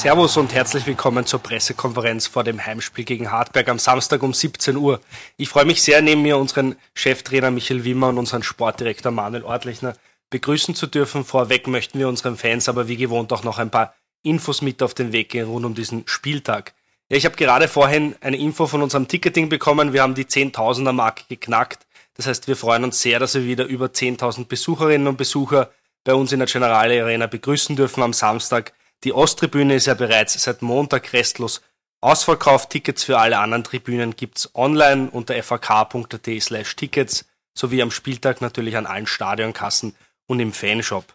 [0.00, 4.74] Servus und herzlich willkommen zur Pressekonferenz vor dem Heimspiel gegen Hartberg am Samstag um 17
[4.76, 4.98] Uhr.
[5.36, 9.92] Ich freue mich sehr, neben mir unseren Cheftrainer Michael Wimmer und unseren Sportdirektor Manuel Ortlechner
[10.30, 11.22] begrüßen zu dürfen.
[11.26, 14.94] Vorweg möchten wir unseren Fans aber wie gewohnt auch noch ein paar Infos mit auf
[14.94, 16.72] den Weg gehen rund um diesen Spieltag.
[17.10, 19.92] Ja, ich habe gerade vorhin eine Info von unserem Ticketing bekommen.
[19.92, 21.86] Wir haben die 10.000er Marke geknackt.
[22.14, 25.68] Das heißt, wir freuen uns sehr, dass wir wieder über 10.000 Besucherinnen und Besucher
[26.04, 28.72] bei uns in der Generale Arena begrüßen dürfen am Samstag.
[29.04, 31.62] Die Osttribüne ist ja bereits seit Montag restlos
[32.00, 32.70] ausverkauft.
[32.70, 38.76] Tickets für alle anderen Tribünen gibt's online unter fak.at slash tickets sowie am Spieltag natürlich
[38.76, 39.94] an allen Stadionkassen
[40.26, 41.14] und im Fanshop.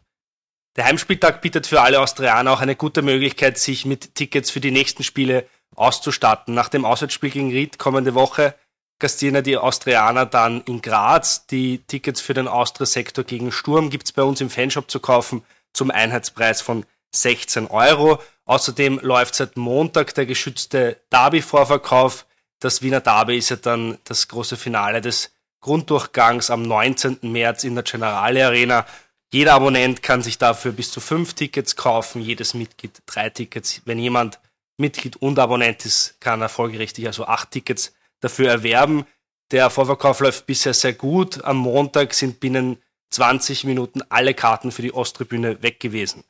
[0.75, 4.71] Der Heimspieltag bietet für alle Austrianer auch eine gute Möglichkeit, sich mit Tickets für die
[4.71, 6.53] nächsten Spiele auszustatten.
[6.53, 8.55] Nach dem Auswärtsspiel gegen Ried kommende Woche
[8.99, 11.47] gastieren die Austrianer dann in Graz.
[11.47, 15.91] Die Tickets für den Austria-Sektor gegen Sturm gibt's bei uns im Fanshop zu kaufen zum
[15.91, 18.21] Einheitspreis von 16 Euro.
[18.45, 22.25] Außerdem läuft seit Montag der geschützte Derby-Vorverkauf.
[22.59, 27.19] Das Wiener Derby ist ja dann das große Finale des Grunddurchgangs am 19.
[27.23, 28.85] März in der Generale Arena.
[29.33, 33.81] Jeder Abonnent kann sich dafür bis zu fünf Tickets kaufen, jedes Mitglied drei Tickets.
[33.85, 34.39] Wenn jemand
[34.77, 39.05] Mitglied und Abonnent ist, kann er folgerichtig also acht Tickets dafür erwerben.
[39.51, 41.43] Der Vorverkauf läuft bisher sehr gut.
[41.43, 42.77] Am Montag sind binnen
[43.11, 46.23] 20 Minuten alle Karten für die Osttribüne weg gewesen.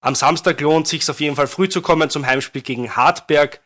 [0.00, 3.60] Am Samstag lohnt sich auf jeden Fall früh zu kommen zum Heimspiel gegen Hartberg.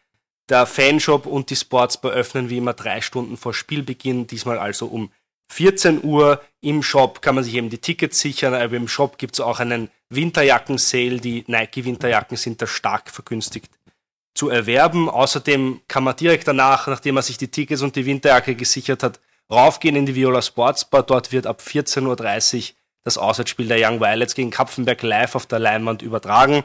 [0.48, 5.12] Der Fanshop und die Sportsbar öffnen wie immer drei Stunden vor Spielbeginn, diesmal also um
[5.52, 6.40] 14 Uhr.
[6.60, 9.60] Im Shop kann man sich eben die Tickets sichern, aber im Shop gibt es auch
[9.60, 11.20] einen Winterjacken-Sale.
[11.20, 13.70] Die Nike-Winterjacken sind da stark vergünstigt
[14.34, 15.08] zu erwerben.
[15.08, 19.20] Außerdem kann man direkt danach, nachdem man sich die Tickets und die Winterjacke gesichert hat,
[19.50, 21.02] raufgehen in die Viola Sportsbar.
[21.02, 25.58] Dort wird ab 14.30 Uhr das Auswärtsspiel der Young Violets gegen Kapfenberg live auf der
[25.58, 26.64] Leinwand übertragen.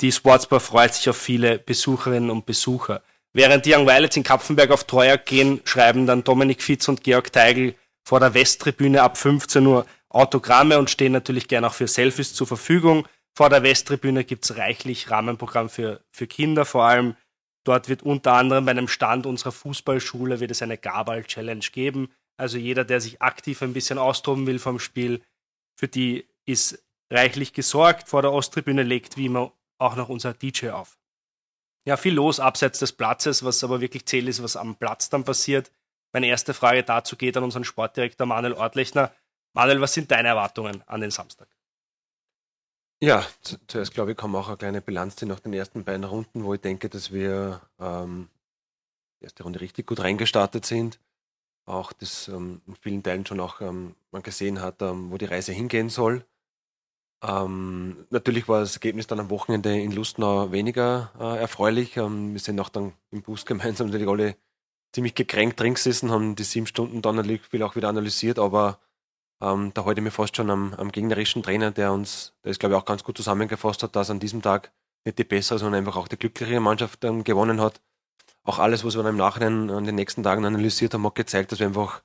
[0.00, 3.02] Die Sportsbar freut sich auf viele Besucherinnen und Besucher.
[3.32, 7.32] Während die Young Violets in Kapfenberg auf Treuer gehen, schreiben dann Dominik Fitz und Georg
[7.32, 12.34] Teigl vor der Westtribüne ab 15 Uhr Autogramme und stehen natürlich gern auch für Selfies
[12.34, 13.08] zur Verfügung.
[13.36, 17.16] Vor der Westtribüne gibt es reichlich Rahmenprogramm für, für Kinder vor allem.
[17.64, 22.10] Dort wird unter anderem bei einem Stand unserer Fußballschule wird es eine Gabal-Challenge geben.
[22.36, 25.22] Also jeder, der sich aktiv ein bisschen austoben will vom Spiel,
[25.74, 28.08] für die ist reichlich gesorgt.
[28.08, 30.98] Vor der Osttribüne legt wie immer auch noch unser DJ auf.
[31.86, 35.24] Ja, viel los abseits des Platzes, was aber wirklich zählt ist, was am Platz dann
[35.24, 35.70] passiert.
[36.12, 39.12] Meine erste Frage dazu geht an unseren Sportdirektor Manuel Ortlechner.
[39.52, 41.48] Manuel, was sind deine Erwartungen an den Samstag?
[43.02, 43.26] Ja,
[43.66, 46.60] zuerst glaube ich, kommen auch eine kleine Bilanz nach den ersten beiden Runden, wo ich
[46.60, 48.30] denke, dass wir ähm,
[49.20, 50.98] die erste Runde richtig gut reingestartet sind
[51.66, 55.24] auch das ähm, in vielen Teilen schon auch ähm, man gesehen hat, ähm, wo die
[55.24, 56.24] Reise hingehen soll.
[57.22, 61.96] Ähm, natürlich war das Ergebnis dann am Wochenende in Lustnau weniger äh, erfreulich.
[61.96, 64.36] Ähm, wir sind auch dann im Bus gemeinsam natürlich alle
[64.92, 68.78] ziemlich gekränkt drin gesessen, haben die sieben Stunden dann natürlich viel auch wieder analysiert, aber
[69.40, 72.76] ähm, da heute mir fast schon am, am, gegnerischen Trainer, der uns, der ist glaube
[72.76, 74.72] ich auch ganz gut zusammengefasst hat, dass an diesem Tag
[75.04, 77.80] nicht die bessere, sondern einfach auch die glücklichere Mannschaft gewonnen hat
[78.44, 81.52] auch alles, was wir dann im Nachhinein an den nächsten Tagen analysiert haben, hat gezeigt,
[81.52, 82.02] dass wir einfach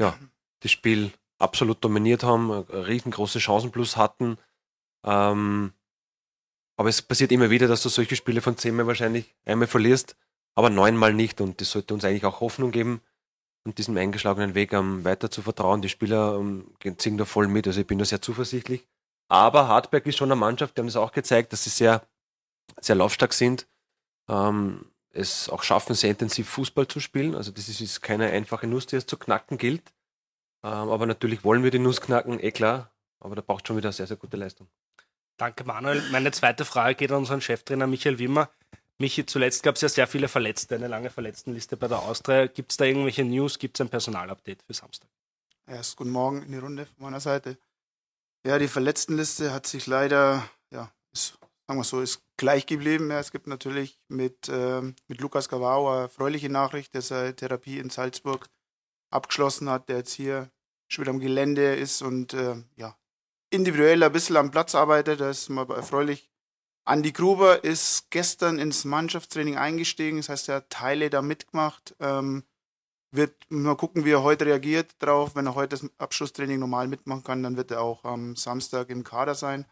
[0.00, 0.16] ja,
[0.60, 4.38] das Spiel absolut dominiert haben, riesengroße Chancen plus hatten.
[5.04, 5.72] Ähm,
[6.76, 10.16] aber es passiert immer wieder, dass du solche Spiele von zehnmal wahrscheinlich einmal verlierst,
[10.54, 11.40] aber neunmal nicht.
[11.40, 13.00] Und das sollte uns eigentlich auch Hoffnung geben,
[13.66, 15.82] und diesem eingeschlagenen Weg ähm, weiter zu vertrauen.
[15.82, 18.86] Die Spieler ähm, ziehen da voll mit, also ich bin da sehr zuversichtlich.
[19.28, 22.06] Aber Hartberg ist schon eine Mannschaft, die haben es auch gezeigt, dass sie sehr,
[22.80, 23.66] sehr laufstark sind.
[24.28, 24.86] Ähm,
[25.16, 27.34] es auch schaffen, sehr intensiv Fußball zu spielen.
[27.34, 29.92] Also das ist, ist keine einfache Nuss, die es zu knacken gilt.
[30.62, 32.90] Ähm, aber natürlich wollen wir die Nuss knacken, eh klar.
[33.20, 34.68] Aber da braucht schon wieder eine sehr, sehr gute Leistung.
[35.36, 36.02] Danke, Manuel.
[36.10, 38.50] Meine zweite Frage geht an unseren Cheftrainer Michael Wimmer.
[38.98, 42.46] Michi, zuletzt gab es ja sehr viele Verletzte, eine lange Verletztenliste bei der Austria.
[42.46, 43.58] Gibt es da irgendwelche News?
[43.58, 45.10] Gibt es ein Personalupdate für Samstag?
[45.66, 47.58] Erst guten Morgen in die Runde von meiner Seite.
[48.46, 50.90] Ja, die Verletztenliste hat sich leider, ja,
[51.66, 53.10] sagen wir so, ist gleich geblieben.
[53.10, 57.78] Ja, es gibt natürlich mit, äh, mit Lukas Gavau eine erfreuliche Nachricht, dass er Therapie
[57.78, 58.48] in Salzburg
[59.10, 60.50] abgeschlossen hat, der jetzt hier
[60.88, 62.96] schon wieder am Gelände ist und äh, ja,
[63.50, 65.20] individuell ein bisschen am Platz arbeitet.
[65.20, 66.30] Das ist mal erfreulich.
[66.84, 71.96] Andi Gruber ist gestern ins Mannschaftstraining eingestiegen, das heißt, er hat Teile da mitgemacht.
[71.98, 72.44] Ähm,
[73.10, 75.34] wird mal gucken, wie er heute reagiert drauf.
[75.34, 79.04] Wenn er heute das Abschlusstraining normal mitmachen kann, dann wird er auch am Samstag im
[79.04, 79.64] Kader sein.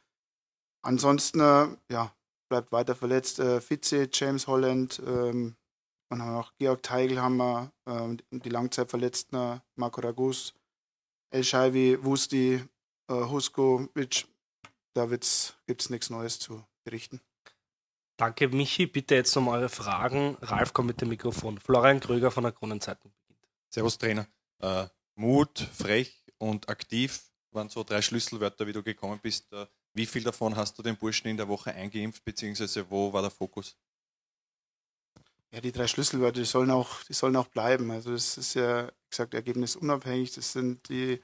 [0.84, 2.14] Ansonsten, äh, ja,
[2.48, 3.38] bleibt weiter verletzt.
[3.38, 5.56] Äh, Fitze, James Holland, ähm,
[6.10, 10.54] und auch Georg Teigl haben wir, äh, die Langzeitverletzten, äh, Marco Ragus,
[11.30, 12.62] El Shaivi, Wusti,
[13.08, 14.26] äh, Huskovic.
[14.92, 17.20] Da gibt es nichts Neues zu berichten.
[18.16, 18.86] Danke, Michi.
[18.86, 20.36] Bitte jetzt um eure Fragen.
[20.40, 21.58] Ralf kommt mit dem Mikrofon.
[21.58, 23.12] Florian Kröger von der Kronenzeitung.
[23.70, 24.28] Servus, Trainer.
[24.60, 29.52] Äh, Mut, frech und aktiv waren so drei Schlüsselwörter, wie du gekommen bist.
[29.52, 33.22] Äh, wie viel davon hast du den Burschen in der Woche eingeimpft, beziehungsweise wo war
[33.22, 33.76] der Fokus?
[35.52, 37.92] Ja, die drei Schlüsselwörter, die sollen auch, die sollen auch bleiben.
[37.92, 40.32] Also das ist ja, wie gesagt, ergebnisunabhängig.
[40.32, 41.22] Das sind die,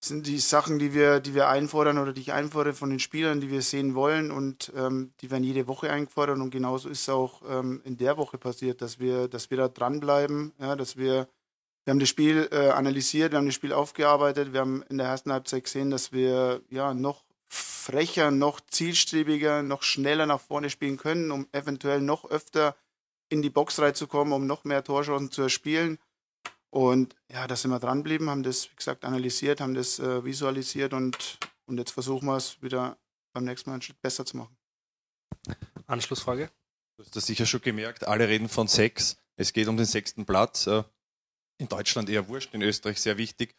[0.00, 2.98] das sind die Sachen, die wir, die wir einfordern oder die ich einfordere von den
[2.98, 7.02] Spielern, die wir sehen wollen und ähm, die werden jede Woche eingefordert und genauso ist
[7.02, 10.96] es auch ähm, in der Woche passiert, dass wir, dass wir da dranbleiben, ja, dass
[10.96, 11.28] wir,
[11.84, 15.06] wir haben das Spiel äh, analysiert, wir haben das Spiel aufgearbeitet, wir haben in der
[15.06, 17.27] ersten Halbzeit gesehen, dass wir ja noch
[17.88, 22.76] frecher, noch zielstrebiger, noch schneller nach vorne spielen können, um eventuell noch öfter
[23.30, 25.98] in die Box reinzukommen, um noch mehr Torchancen zu erspielen.
[26.68, 30.92] Und ja, da sind wir dranbleiben, haben das, wie gesagt, analysiert, haben das äh, visualisiert
[30.92, 32.98] und, und jetzt versuchen wir es wieder
[33.32, 34.54] beim nächsten Mal einen Schritt besser zu machen.
[35.86, 36.50] Anschlussfrage?
[36.98, 39.16] Du hast das sicher schon gemerkt, alle reden von sechs.
[39.36, 40.66] Es geht um den sechsten Platz.
[40.66, 40.84] Äh,
[41.56, 43.56] in Deutschland eher wurscht, in Österreich sehr wichtig.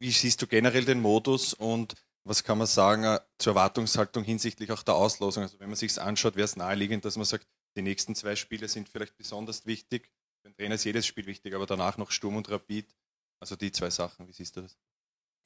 [0.00, 1.94] Wie siehst du generell den Modus und
[2.24, 5.42] was kann man sagen äh, zur Erwartungshaltung hinsichtlich auch der Auslosung?
[5.42, 7.46] Also wenn man sich anschaut, wäre es naheliegend, dass man sagt,
[7.76, 10.10] die nächsten zwei Spiele sind vielleicht besonders wichtig.
[10.42, 12.86] Für den Trainer ist jedes Spiel wichtig, aber danach noch Sturm und Rapid.
[13.40, 14.76] Also die zwei Sachen, wie siehst du das?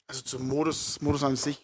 [0.07, 1.63] Also zum Modus, Modus an sich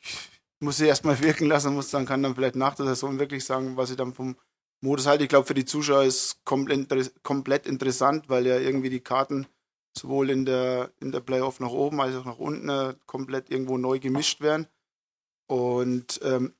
[0.60, 3.78] muss ich erstmal wirken lassen, muss dann kann dann vielleicht nach der Saison wirklich sagen,
[3.78, 4.36] was ich dann vom
[4.82, 5.24] Modus halte.
[5.24, 9.48] Ich glaube, für die Zuschauer ist komplett, komplett interessant, weil ja irgendwie die Karten
[9.96, 13.78] sowohl in der, in der Playoff nach oben als auch nach unten äh, komplett irgendwo
[13.78, 14.68] neu gemischt werden.
[15.48, 16.54] Und ähm,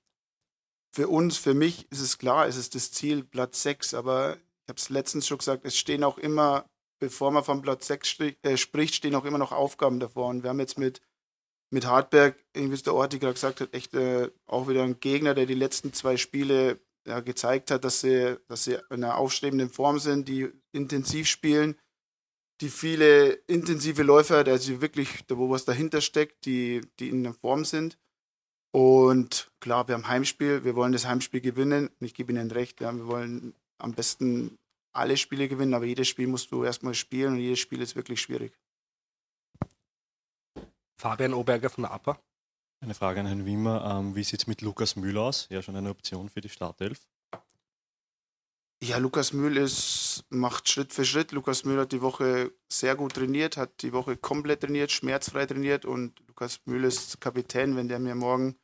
[0.92, 4.70] für uns, für mich ist es klar, es ist das Ziel Platz 6, aber ich
[4.70, 6.70] habe es letztens schon gesagt, es stehen auch immer,
[7.00, 10.28] bevor man von Platz 6 äh, spricht, stehen auch immer noch Aufgaben davor.
[10.28, 11.02] Und wir haben jetzt mit,
[11.72, 15.34] mit Hartberg, wie es der Orti gerade gesagt hat, echt äh, auch wieder einen Gegner,
[15.34, 19.70] der die letzten zwei Spiele ja, gezeigt hat, dass sie, dass sie in einer aufstrebenden
[19.70, 21.78] Form sind, die intensiv spielen,
[22.62, 27.66] die viele intensive Läufer, sie wirklich, wo was dahinter steckt, die, die in der Form
[27.66, 27.98] sind.
[28.76, 31.90] Und klar, wir haben Heimspiel, wir wollen das Heimspiel gewinnen.
[32.00, 34.58] Und ich gebe Ihnen recht, ja, wir wollen am besten
[34.94, 38.20] alle Spiele gewinnen, aber jedes Spiel musst du erstmal spielen und jedes Spiel ist wirklich
[38.20, 38.58] schwierig.
[40.98, 42.20] Fabian Oberger von der APA.
[42.82, 44.00] Eine Frage an Herrn Wimmer.
[44.00, 45.48] Ähm, wie sieht es mit Lukas Mühl aus?
[45.50, 47.08] Ja, schon eine Option für die Startelf.
[48.84, 51.32] Ja, Lukas Mühl ist, macht Schritt für Schritt.
[51.32, 55.86] Lukas Mühl hat die Woche sehr gut trainiert, hat die Woche komplett trainiert, schmerzfrei trainiert
[55.86, 57.76] und Lukas Mühl ist Kapitän.
[57.76, 58.58] Wenn der mir morgen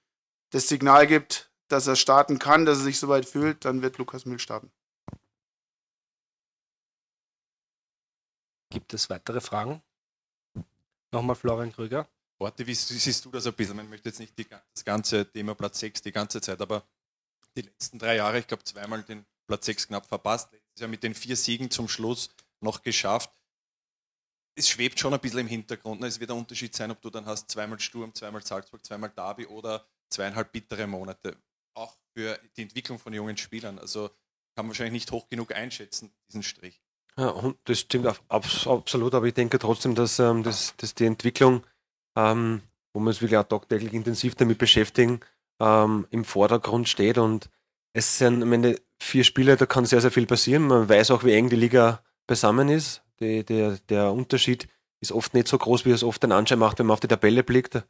[0.52, 4.26] das Signal gibt, dass er starten kann, dass er sich soweit fühlt, dann wird Lukas
[4.26, 4.72] Mühl starten.
[8.72, 9.82] Gibt es weitere Fragen?
[11.12, 12.08] Nochmal Florian Krüger.
[12.38, 13.76] Orte, wie siehst du das ein bisschen?
[13.76, 16.84] Man möchte jetzt nicht die, das ganze Thema Platz 6 die ganze Zeit, aber
[17.58, 20.52] die letzten drei Jahre, ich glaube zweimal den Platz 6 knapp verpasst.
[20.52, 22.30] Letztes Jahr mit den vier Siegen zum Schluss
[22.62, 23.32] noch geschafft.
[24.56, 26.02] Es schwebt schon ein bisschen im Hintergrund.
[26.02, 26.08] Ne?
[26.08, 29.48] Es wird ein Unterschied sein, ob du dann hast zweimal Sturm, zweimal Salzburg, zweimal Derby
[29.48, 31.38] oder zweieinhalb bittere Monate.
[31.74, 33.80] Auch für die Entwicklung von jungen Spielern.
[33.80, 34.10] Also
[34.56, 36.82] kann man wahrscheinlich nicht hoch genug einschätzen, diesen Strich.
[37.18, 41.66] Ja, das stimmt absolut, aber ich denke trotzdem, dass, ähm, dass, dass die Entwicklung,
[42.16, 42.62] ähm,
[42.94, 45.20] wo wir uns wirklich auch tagtäglich intensiv damit beschäftigen,
[45.60, 47.50] ähm, im Vordergrund steht und
[47.94, 50.68] es sind am Ende vier Spiele, da kann sehr, sehr viel passieren.
[50.68, 53.02] Man weiß auch, wie eng die Liga beisammen ist.
[53.20, 54.68] Die, der, der Unterschied
[55.02, 57.08] ist oft nicht so groß, wie es oft den Anschein macht, wenn man auf die
[57.08, 57.84] Tabelle blickt.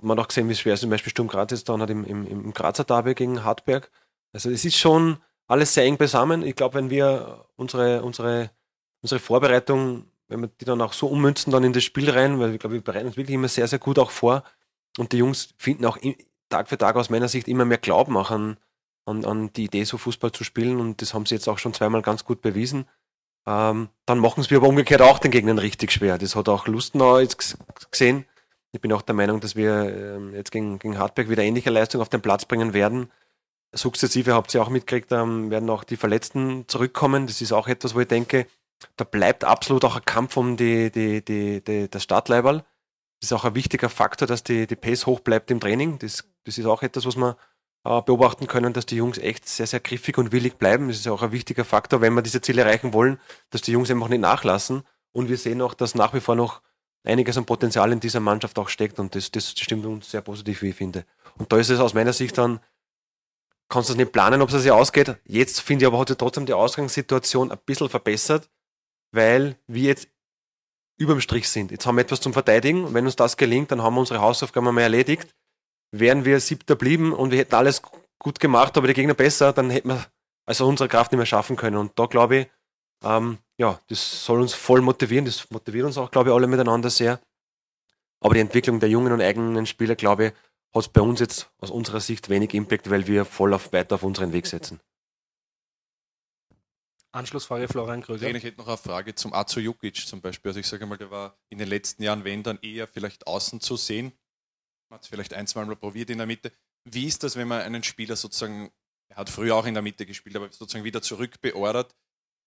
[0.00, 2.04] Man hat auch gesehen, wie schwer es zum Beispiel Sturm Graz jetzt dann hat im,
[2.04, 3.90] im, im Grazer Derby gegen Hartberg.
[4.32, 6.42] Also es ist schon alles sehr eng beisammen.
[6.42, 8.50] Ich glaube, wenn wir unsere, unsere,
[9.02, 12.54] unsere Vorbereitung, wenn wir die dann auch so ummünzen dann in das Spiel rein, weil
[12.54, 14.44] ich glaube, wir bereiten uns wirklich immer sehr, sehr gut auch vor
[14.96, 15.98] und die Jungs finden auch
[16.48, 18.56] Tag für Tag aus meiner Sicht immer mehr Glauben auch an,
[19.06, 21.74] an, an die Idee, so Fußball zu spielen und das haben sie jetzt auch schon
[21.74, 22.86] zweimal ganz gut bewiesen.
[23.46, 26.18] Ähm, dann machen es wir aber umgekehrt auch den Gegnern richtig schwer.
[26.18, 27.58] Das hat auch Lustenau jetzt
[27.90, 28.26] gesehen.
[28.72, 32.00] Ich bin auch der Meinung, dass wir ähm, jetzt gegen, gegen Hartberg wieder ähnliche Leistung
[32.00, 33.10] auf den Platz bringen werden.
[33.72, 37.26] Sukzessive habt ihr auch mitgekriegt, ähm, werden auch die Verletzten zurückkommen.
[37.26, 38.46] Das ist auch etwas, wo ich denke,
[38.96, 42.64] da bleibt absolut auch ein Kampf um die, die, die, die, das Startleiberl.
[43.20, 45.98] Das ist auch ein wichtiger Faktor, dass die, die Pace hoch bleibt im Training.
[45.98, 47.34] Das, das ist auch etwas, was man
[47.84, 50.88] äh, beobachten können, dass die Jungs echt sehr, sehr griffig und willig bleiben.
[50.88, 53.90] Das ist auch ein wichtiger Faktor, wenn wir diese Ziele erreichen wollen, dass die Jungs
[53.90, 54.84] einfach nicht nachlassen.
[55.12, 56.62] Und wir sehen auch, dass nach wie vor noch
[57.04, 60.62] einiges an Potenzial in dieser Mannschaft auch steckt und das, das stimmt uns sehr positiv,
[60.62, 61.04] wie ich finde.
[61.38, 62.60] Und da ist es aus meiner Sicht dann,
[63.68, 65.16] kannst du es nicht planen, ob es sich ausgeht.
[65.24, 68.50] Jetzt finde ich aber, hat sich trotzdem die Ausgangssituation ein bisschen verbessert,
[69.12, 70.08] weil wir jetzt
[70.98, 71.70] überm Strich sind.
[71.70, 72.92] Jetzt haben wir etwas zum Verteidigen.
[72.92, 75.34] Wenn uns das gelingt, dann haben wir unsere Hausaufgaben mal erledigt
[75.92, 77.82] wären wir siebter blieben und wir hätten alles
[78.18, 80.06] gut gemacht, aber die Gegner besser, dann hätten wir
[80.46, 81.76] also unsere Kraft nicht mehr schaffen können.
[81.76, 82.46] Und da glaube ich,
[83.04, 85.26] ähm, ja, das soll uns voll motivieren.
[85.26, 87.20] Das motiviert uns auch, glaube ich, alle miteinander sehr.
[88.20, 90.32] Aber die Entwicklung der jungen und eigenen Spieler, glaube ich,
[90.74, 94.02] hat bei uns jetzt aus unserer Sicht wenig Impact, weil wir voll auf, weiter auf
[94.02, 94.80] unseren Weg setzen.
[97.12, 98.34] Anschlussfrage, Florian Kröger.
[98.34, 100.50] Ich hätte noch eine Frage zum Azu Jukic zum Beispiel.
[100.50, 103.60] Also ich sage mal, der war in den letzten Jahren, wenn dann eher vielleicht außen
[103.60, 104.12] zu sehen.
[104.88, 106.50] Man hat es vielleicht ein, zwei Mal probiert in der Mitte.
[106.84, 108.70] Wie ist das, wenn man einen Spieler sozusagen,
[109.08, 111.94] er hat früher auch in der Mitte gespielt, aber sozusagen wieder zurückbeordert,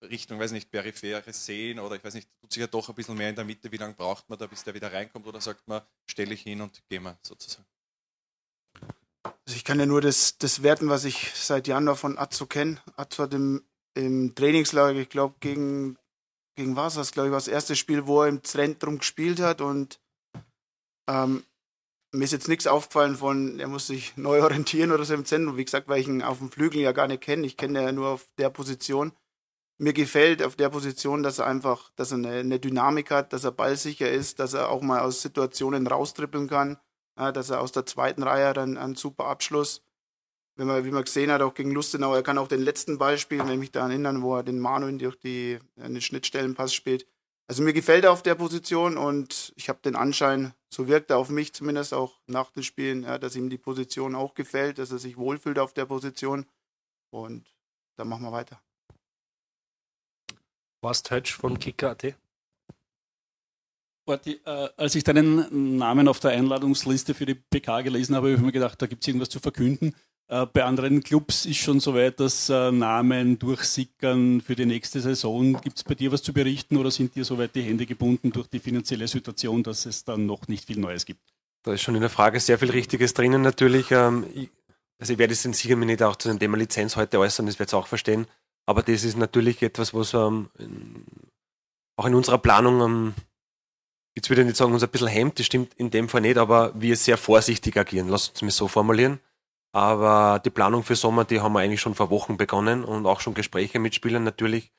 [0.03, 3.17] Richtung, weiß nicht, periphere Seen oder ich weiß nicht, tut sich ja doch ein bisschen
[3.17, 3.71] mehr in der Mitte.
[3.71, 6.61] Wie lange braucht man da, bis der wieder reinkommt oder sagt man, stelle ich hin
[6.61, 7.65] und gehe mal sozusagen?
[9.23, 12.81] Also ich kann ja nur das, das werten, was ich seit Januar von Atzo kenne.
[12.95, 15.97] Atzo hat im, im Trainingslager, ich glaube, gegen,
[16.55, 19.61] gegen was das, glaube ich, war das erste Spiel, wo er im Zentrum gespielt hat
[19.61, 19.99] und
[21.09, 21.43] ähm,
[22.13, 25.57] mir ist jetzt nichts aufgefallen von, er muss sich neu orientieren oder so im Zentrum.
[25.57, 27.45] Wie gesagt, weil ich ihn auf dem Flügel ja gar nicht kenne.
[27.45, 29.11] Ich kenne ja nur auf der Position.
[29.79, 33.43] Mir gefällt auf der Position, dass er einfach, dass er eine, eine Dynamik hat, dass
[33.43, 36.77] er ballsicher ist, dass er auch mal aus Situationen raustrippeln kann
[37.17, 39.83] ja, dass er aus der zweiten Reihe hat einen, einen super Abschluss.
[40.55, 43.17] Wenn man, wie man gesehen hat, auch gegen Lustenau, er kann auch den letzten Ball
[43.17, 47.07] spielen, wenn ich mich daran erinnern, wo er den Manuel durch die, den Schnittstellenpass spielt.
[47.47, 51.17] Also mir gefällt er auf der Position und ich habe den Anschein, so wirkt er
[51.17, 54.91] auf mich zumindest auch nach den Spielen, ja, dass ihm die Position auch gefällt, dass
[54.91, 56.45] er sich wohlfühlt auf der Position.
[57.09, 57.53] Und
[57.97, 58.61] dann machen wir weiter.
[60.83, 62.03] Was Touch von Kicker.at?
[62.03, 62.15] Äh,
[64.75, 68.51] als ich deinen Namen auf der Einladungsliste für die PK gelesen habe, habe ich mir
[68.51, 69.95] gedacht, da gibt es irgendwas zu verkünden.
[70.27, 75.53] Äh, bei anderen Clubs ist schon soweit, dass äh, Namen durchsickern für die nächste Saison.
[75.61, 78.47] Gibt es bei dir was zu berichten oder sind dir soweit die Hände gebunden durch
[78.47, 81.21] die finanzielle Situation, dass es dann noch nicht viel Neues gibt?
[81.63, 83.89] Da ist schon in der Frage sehr viel Richtiges drinnen natürlich.
[83.91, 84.49] Ähm, ich,
[84.99, 87.57] also ich werde es sicher mir nicht auch zu dem Thema Lizenz heute äußern, das
[87.57, 88.27] wird es auch verstehen.
[88.65, 90.49] Aber das ist natürlich etwas, was ähm,
[91.97, 93.13] auch in unserer Planung ähm,
[94.15, 96.37] jetzt würde ich nicht sagen, uns ein bisschen hemmt, das stimmt in dem Fall nicht,
[96.37, 98.09] aber wir sehr vorsichtig agieren.
[98.09, 99.19] Lass uns mich so formulieren.
[99.71, 103.21] Aber die Planung für Sommer, die haben wir eigentlich schon vor Wochen begonnen und auch
[103.21, 104.71] schon Gespräche mit Spielern natürlich.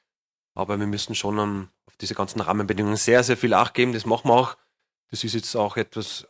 [0.54, 3.92] Aber wir müssen schon um, auf diese ganzen Rahmenbedingungen sehr, sehr viel Acht geben.
[3.92, 4.56] Das machen wir auch.
[5.10, 6.28] Das ist jetzt auch etwas,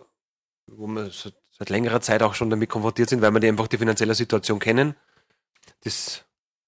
[0.67, 3.79] wo wir seit längerer Zeit auch schon damit konfrontiert sind, weil wir die einfach die
[3.79, 4.97] finanzielle Situation kennen.
[5.83, 6.24] Das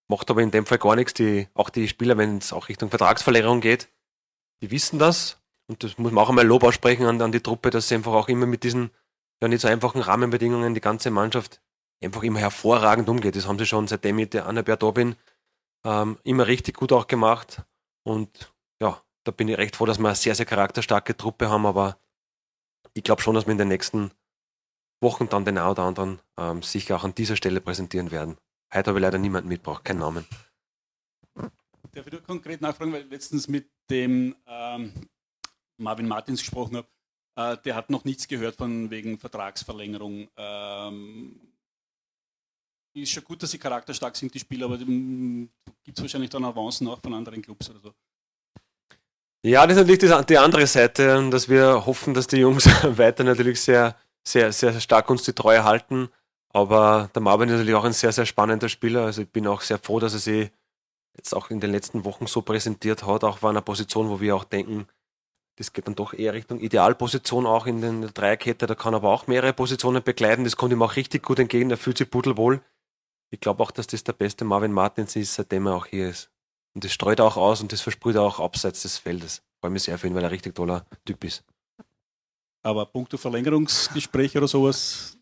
[0.08, 1.14] macht aber in dem Fall gar nichts.
[1.14, 3.88] Die, auch die Spieler, wenn es auch Richtung Vertragsverlängerung geht,
[4.62, 7.70] die wissen das und das muss man auch einmal Lob aussprechen an, an die Truppe,
[7.70, 8.90] dass sie einfach auch immer mit diesen
[9.42, 11.60] ja nicht so einfachen Rahmenbedingungen die ganze Mannschaft
[12.02, 13.36] einfach immer hervorragend umgeht.
[13.36, 15.16] Das haben sie schon seitdem ich der Annabert da bin,
[15.84, 17.62] ähm, immer richtig gut auch gemacht.
[18.04, 21.66] Und ja, da bin ich recht froh, dass wir eine sehr, sehr charakterstarke Truppe haben,
[21.66, 21.98] aber
[22.94, 24.10] ich glaube schon, dass wir in den nächsten
[25.00, 28.38] Wochen dann den einen oder anderen ähm, sicher auch an dieser Stelle präsentieren werden.
[28.72, 30.26] Heute habe ich leider niemanden mitgebracht, keinen Namen.
[31.92, 34.92] Darf ich nur konkret nachfragen, weil letztens mit dem ähm,
[35.78, 36.88] Marvin Martins gesprochen habe,
[37.36, 40.28] äh, der hat noch nichts gehört von wegen Vertragsverlängerung.
[40.36, 41.40] Ähm,
[42.94, 46.88] ist schon gut, dass sie charakterstark sind, die Spieler, aber gibt es wahrscheinlich dann Avancen
[46.88, 47.92] auch von anderen Clubs oder so.
[49.44, 52.64] Ja, das ist natürlich die andere Seite, dass wir hoffen, dass die Jungs
[52.98, 53.96] weiter natürlich sehr,
[54.26, 56.08] sehr, sehr stark uns die Treue halten.
[56.52, 59.04] Aber der Marvin ist natürlich auch ein sehr, sehr spannender Spieler.
[59.04, 60.50] Also ich bin auch sehr froh, dass er sich
[61.16, 64.36] jetzt auch in den letzten Wochen so präsentiert hat, auch war einer Position, wo wir
[64.36, 64.86] auch denken,
[65.56, 68.66] das geht dann doch eher Richtung Idealposition auch in der Dreierkette.
[68.66, 70.44] Da kann aber auch mehrere Positionen begleiten.
[70.44, 71.70] Das kommt ihm auch richtig gut entgegen.
[71.70, 72.60] Er fühlt sich pudelwohl.
[73.30, 76.30] Ich glaube auch, dass das der beste Marvin Martins ist, seitdem er auch hier ist.
[76.74, 79.42] Und das streut auch aus und das versprüht er auch abseits des Feldes.
[79.60, 81.42] Freue mich sehr für ihn, weil er ein richtig toller Typ ist.
[82.62, 85.15] Aber punkto Verlängerungsgespräch oder sowas,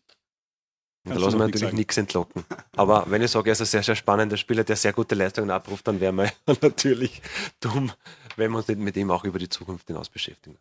[1.05, 2.43] da lassen wir natürlich nichts entlocken.
[2.75, 5.51] Aber wenn ich sage, er ist ein sehr, sehr spannender Spieler, der sehr gute Leistungen
[5.51, 6.31] abruft, dann wären wir
[6.61, 7.21] natürlich
[7.59, 7.91] dumm,
[8.35, 10.57] wenn wir uns nicht mit ihm auch über die Zukunft hinaus beschäftigen.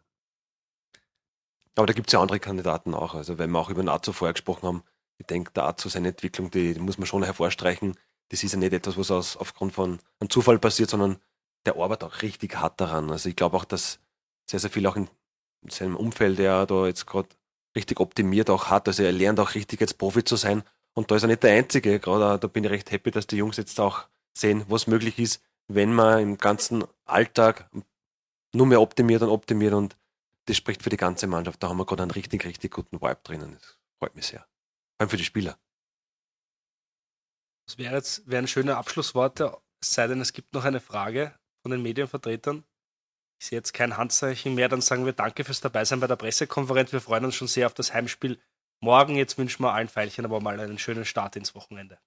[1.77, 3.15] Aber da gibt es ja andere Kandidaten auch.
[3.15, 4.83] Also wenn wir auch über Nazo vorher gesprochen haben,
[5.19, 7.95] ich denke, der Azo, seine Entwicklung, die, die, muss man schon hervorstreichen.
[8.29, 11.19] Das ist ja nicht etwas, was aus, aufgrund von einem Zufall passiert, sondern
[11.67, 13.11] der arbeitet auch richtig hart daran.
[13.11, 14.01] Also ich glaube auch, dass
[14.47, 15.09] sehr, sehr viel auch in
[15.69, 17.29] seinem Umfeld, der da jetzt gerade
[17.75, 18.89] richtig optimiert auch hat.
[18.89, 20.63] Also er lernt auch richtig jetzt Profi zu sein.
[20.95, 21.99] Und da ist er nicht der Einzige.
[21.99, 25.43] Gerade da bin ich recht happy, dass die Jungs jetzt auch sehen, was möglich ist,
[25.69, 27.69] wenn man im ganzen Alltag
[28.53, 29.75] nur mehr optimiert und optimiert.
[29.75, 29.97] Und
[30.47, 31.63] das spricht für die ganze Mannschaft.
[31.63, 33.57] Da haben wir gerade einen richtig, richtig guten Vibe drinnen.
[33.59, 34.41] Das freut mich sehr.
[34.41, 35.59] Vor allem für die Spieler.
[37.67, 41.71] Das wäre jetzt wären schöne Abschlussworte, es sei denn, es gibt noch eine Frage von
[41.71, 42.65] den Medienvertretern.
[43.45, 46.93] Sehe jetzt kein Handzeichen mehr, dann sagen wir Danke fürs Dabeisein bei der Pressekonferenz.
[46.93, 48.41] Wir freuen uns schon sehr auf das Heimspiel
[48.81, 49.17] morgen.
[49.17, 51.99] Jetzt wünschen wir allen Pfeilchen aber mal einen schönen Start ins Wochenende.